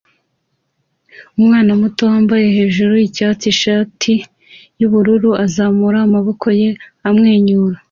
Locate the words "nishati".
3.51-4.13